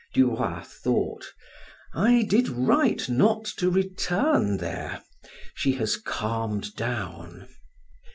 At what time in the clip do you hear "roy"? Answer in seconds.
0.35-0.61